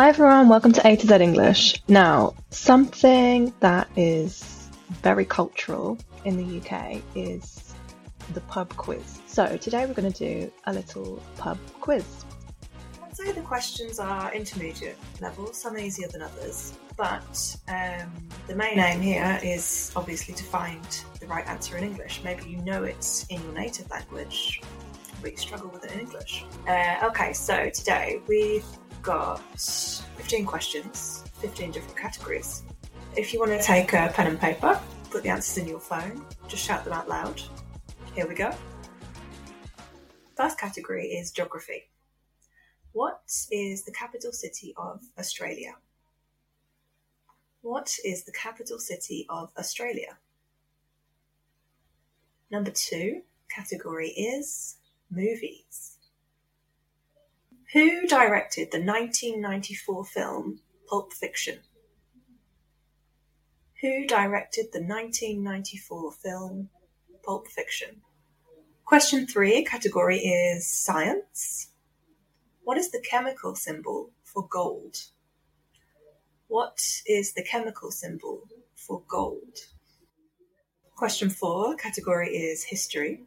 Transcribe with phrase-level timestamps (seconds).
[0.00, 1.82] Hi everyone, welcome to A to Z English.
[1.86, 4.70] Now, something that is
[5.02, 7.74] very cultural in the UK is
[8.32, 9.20] the pub quiz.
[9.26, 12.24] So, today we're going to do a little pub quiz.
[13.04, 18.10] I'd say the questions are intermediate level, some easier than others, but um,
[18.46, 22.22] the main aim here is obviously to find the right answer in English.
[22.24, 24.62] Maybe you know it in your native language,
[25.20, 26.46] but you struggle with it in English.
[26.66, 28.64] Uh, okay, so today we've
[29.02, 32.62] got 15 questions, 15 different categories.
[33.16, 36.24] If you want to take a pen and paper, put the answers in your phone,
[36.48, 37.40] just shout them out loud.
[38.14, 38.52] Here we go.
[40.36, 41.90] First category is geography.
[42.92, 45.74] What is the capital city of Australia?
[47.62, 50.16] What is the capital city of Australia?
[52.50, 54.76] Number two category is
[55.10, 55.89] movies.
[57.72, 61.60] Who directed the 1994 film Pulp Fiction?
[63.80, 66.70] Who directed the 1994 film
[67.22, 68.00] Pulp Fiction?
[68.84, 71.68] Question three, category is science.
[72.64, 74.96] What is the chemical symbol for gold?
[76.48, 79.58] What is the chemical symbol for gold?
[80.96, 83.26] Question four, category is history.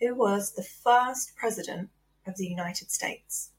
[0.00, 1.90] Who was the first president
[2.26, 3.50] of the United States?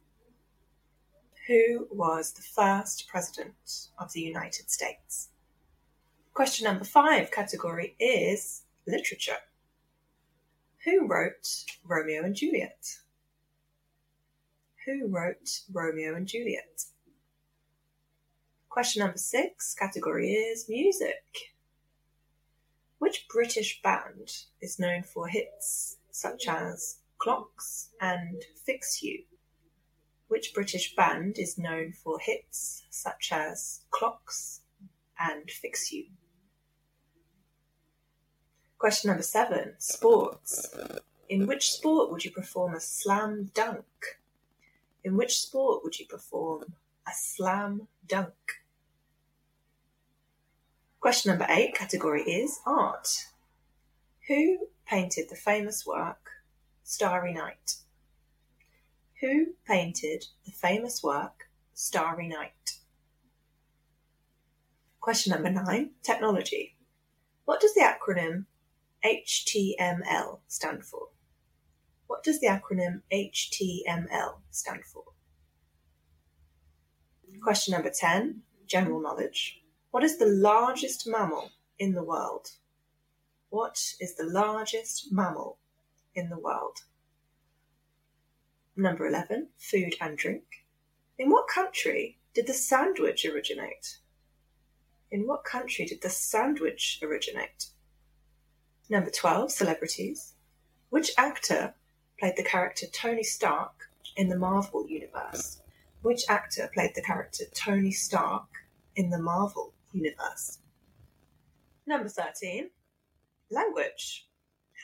[1.47, 5.29] Who was the first president of the United States?
[6.33, 9.41] Question number five category is literature.
[10.83, 12.97] Who wrote Romeo and Juliet?
[14.85, 16.83] Who wrote Romeo and Juliet?
[18.69, 21.53] Question number six category is music.
[22.99, 29.23] Which British band is known for hits such as Clocks and Fix You.
[30.27, 34.61] Which British band is known for hits such as Clocks
[35.19, 36.05] and Fix You?
[38.77, 40.69] Question number seven Sports.
[41.29, 44.19] In which sport would you perform a slam dunk?
[45.03, 46.73] In which sport would you perform
[47.07, 48.33] a slam dunk?
[50.99, 53.27] Question number eight category is art.
[54.27, 56.26] Who painted the famous work
[56.89, 57.79] Starry Night.
[59.19, 62.79] Who painted the famous work Starry Night?
[65.01, 66.77] Question number nine Technology.
[67.43, 68.45] What does the acronym
[69.03, 71.09] HTML stand for?
[72.07, 75.03] What does the acronym HTML stand for?
[77.43, 79.61] Question number 10 General knowledge.
[79.91, 82.51] What is the largest mammal in the world?
[83.49, 85.57] What is the largest mammal
[86.17, 86.79] in the world.
[88.75, 90.65] Number 11, food and drink.
[91.17, 93.99] In what country did the sandwich originate?
[95.11, 97.67] In what country did the sandwich originate?
[98.89, 100.33] Number 12, celebrities.
[100.89, 101.75] Which actor
[102.19, 105.61] played the character Tony Stark in the Marvel Universe?
[106.01, 108.47] Which actor played the character Tony Stark
[108.95, 110.59] in the Marvel Universe?
[111.85, 112.69] Number 13,
[113.49, 114.27] language.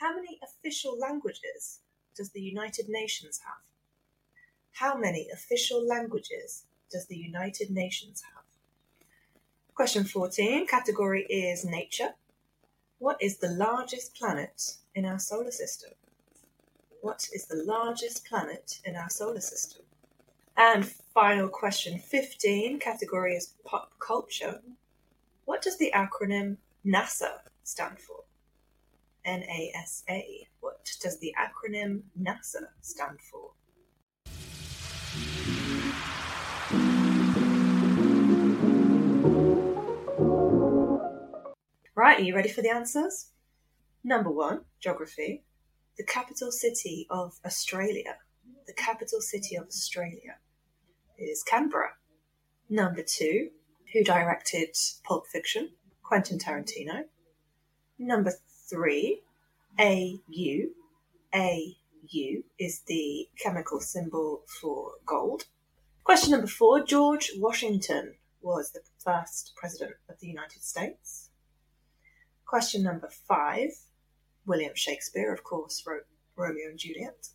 [0.04, 1.80] How many official languages
[2.14, 3.64] does the United Nations have?
[4.72, 8.44] How many official languages does the United Nations have?
[9.74, 12.10] Question 14, category is nature.
[12.98, 15.92] What is the largest planet in our solar system?
[17.00, 19.86] What is the largest planet in our solar system?
[20.58, 24.60] And final question 15, category is pop culture.
[25.46, 28.24] What does the acronym NASA stand for?
[29.26, 30.48] NASA.
[30.60, 33.52] What does the acronym NASA stand for?
[41.96, 43.30] Right, are you ready for the answers?
[44.02, 45.44] Number one, geography.
[45.96, 48.16] The capital city of Australia.
[48.66, 50.38] The capital city of Australia
[51.16, 51.92] is Canberra.
[52.68, 53.50] Number two,
[53.92, 55.70] who directed Pulp Fiction?
[56.02, 57.04] Quentin Tarantino.
[57.98, 58.32] Number
[58.74, 59.22] three,
[59.78, 60.70] AU.
[61.32, 65.44] AU is the chemical symbol for gold.
[66.02, 71.30] Question number four George Washington was the first president of the United States.
[72.44, 73.70] Question number five
[74.44, 76.06] William Shakespeare, of course, wrote
[76.36, 77.28] Romeo and Juliet.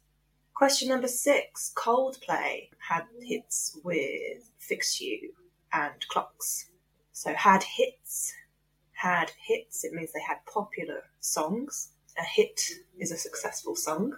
[0.53, 5.31] Question number six Coldplay had hits with Fix You
[5.71, 6.69] and Clocks.
[7.13, 8.33] So had hits
[9.00, 11.92] had hits, it means they had popular songs.
[12.18, 12.60] A hit
[13.00, 14.13] is a successful song.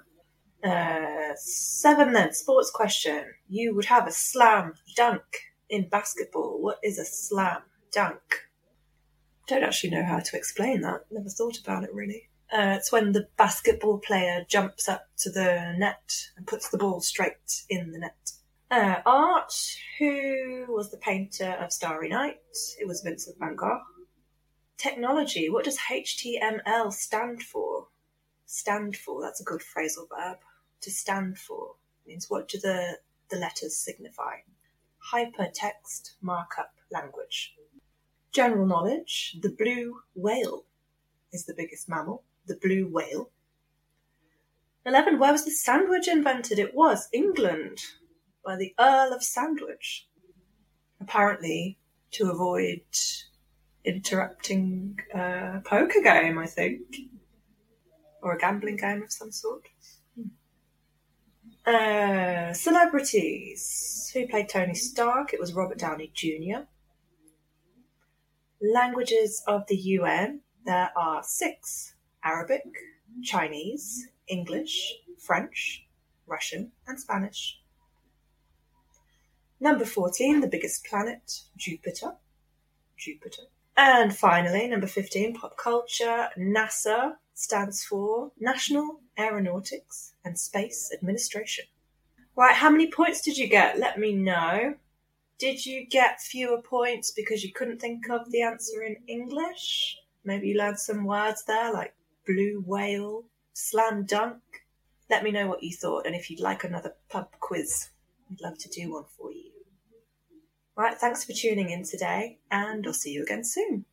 [0.63, 3.25] Uh, seven then, sports question.
[3.48, 5.24] You would have a slam dunk
[5.69, 6.60] in basketball.
[6.60, 7.62] What is a slam
[7.92, 8.48] dunk?
[9.48, 11.06] Don't actually know how to explain that.
[11.12, 12.30] Never thought about it really.
[12.51, 17.01] Uh, it's when the basketball player jumps up to the net and puts the ball
[17.01, 18.31] straight in the net.
[18.72, 19.54] Uh, art.
[20.00, 22.38] Who was the painter of Starry Night?
[22.80, 23.80] It was Vincent van Gogh.
[24.81, 25.48] Technology.
[25.48, 27.86] What does HTML stand for?
[28.48, 29.22] Stand for.
[29.22, 30.39] That's a good phrasal verb.
[30.81, 31.75] To stand for
[32.07, 32.98] means what do the,
[33.30, 34.38] the letters signify?
[35.13, 37.56] Hypertext markup language.
[38.31, 39.38] General knowledge.
[39.44, 40.66] The blue whale
[41.31, 42.24] is the biggest mammal.
[42.48, 43.30] The blue whale.
[44.88, 45.19] 11.
[45.19, 46.57] Where was the sandwich invented?
[46.57, 47.83] It was England
[48.44, 50.07] by the Earl of Sandwich.
[51.00, 51.78] Apparently,
[52.13, 52.81] to avoid
[53.83, 56.81] interrupting a poker game, I think,
[58.22, 59.68] or a gambling game of some sort.
[61.66, 64.12] Uh, celebrities.
[64.13, 65.33] Who played Tony Stark?
[65.33, 66.63] It was Robert Downey Jr.
[68.62, 70.42] Languages of the UN.
[70.66, 71.94] There are six
[72.24, 72.63] Arabic,
[73.24, 75.86] Chinese, English, French,
[76.28, 77.60] Russian, and Spanish.
[79.60, 82.13] Number 14, the biggest planet, Jupiter.
[82.98, 83.44] Jupiter.
[83.77, 91.65] And finally, number 15, pop culture, NASA stands for National Aeronautics and Space Administration.
[92.35, 93.79] Right, how many points did you get?
[93.79, 94.75] Let me know.
[95.39, 99.97] Did you get fewer points because you couldn't think of the answer in English?
[100.23, 101.95] Maybe you learned some words there like
[102.27, 103.23] blue whale,
[103.53, 104.41] slam dunk.
[105.09, 107.89] Let me know what you thought and if you'd like another pub quiz.
[108.29, 109.31] I'd love to do one for you.
[110.75, 113.85] Right, thanks for tuning in today, and I'll see you again soon.